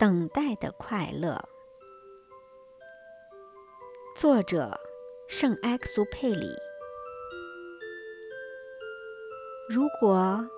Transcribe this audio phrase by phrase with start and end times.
[0.00, 1.46] 等待的快乐，
[4.16, 4.80] 作者
[5.28, 6.56] 圣埃克苏佩里。
[9.68, 10.48] 如果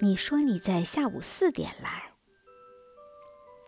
[0.00, 2.12] 你说你在下午四点来，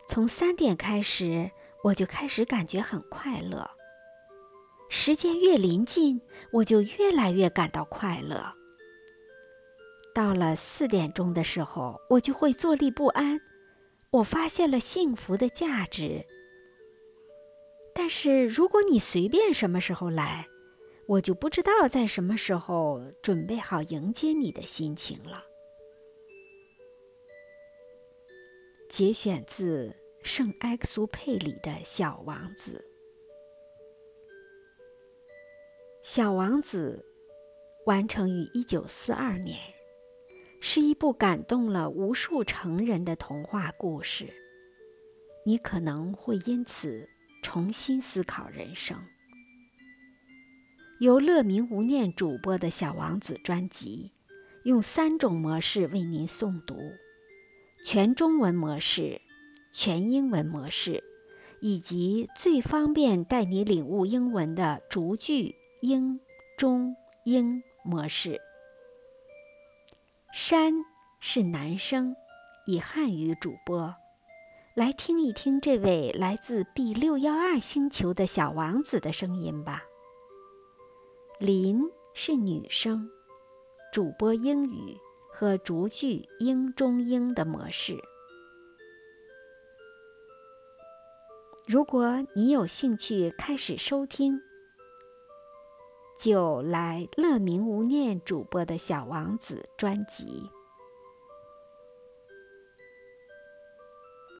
[0.09, 1.53] 从三点开始
[1.85, 3.71] 我就开始感觉很快乐。
[4.91, 6.21] 时间越临近，
[6.51, 8.53] 我就越来越感到快乐。
[10.13, 13.41] 到了四点钟的时候，我就会坐立不安。
[14.11, 16.25] 我发现了幸福的价值，
[17.95, 20.47] 但是如果你随便什么时候来，
[21.07, 25.45] 我就不知道在什么时候准备好迎接你的心情了。
[28.89, 32.73] 节选自圣埃克苏佩里的《小王子》。
[36.03, 37.05] 《小王子》
[37.85, 39.78] 完成于一九四二年。
[40.71, 44.29] 是一部感动了无数成人的童话故事。
[45.47, 47.09] 你可能会因此
[47.43, 48.95] 重新思考人生。
[51.01, 54.13] 由乐明无念主播的小王子专辑，
[54.65, 56.77] 用三种模式为您诵读：
[57.87, 59.23] 全中文模式、
[59.73, 61.03] 全英文模式，
[61.63, 66.21] 以及最方便带你领悟英文的逐句英、
[66.59, 68.39] 中、英模式。
[70.41, 70.73] 山
[71.19, 72.15] 是男生，
[72.65, 73.93] 以汉语主播，
[74.77, 79.83] 来听一听这位来自 B 六幺二星球的小王子的声音吧。
[81.41, 81.83] 林
[82.15, 83.11] 是女生，
[83.93, 84.97] 主播英语
[85.29, 87.99] 和逐句英中英的模式。
[91.67, 94.41] 如果你有兴趣开始收听。
[96.19, 100.51] 就来乐明无念主播的小王子专辑。